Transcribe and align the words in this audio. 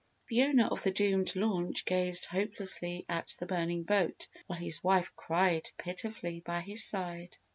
The 0.29 0.41
owner 0.45 0.65
of 0.65 0.81
the 0.81 0.89
doomed 0.89 1.35
launch 1.35 1.85
gazed 1.85 2.25
hopelessly 2.25 3.05
at 3.07 3.35
the 3.39 3.45
burning 3.45 3.83
boat 3.83 4.27
while 4.47 4.57
his 4.57 4.83
wife 4.83 5.15
cried 5.15 5.69
pitifully 5.77 6.39
by 6.39 6.61
his 6.61 6.83
side. 6.83 7.37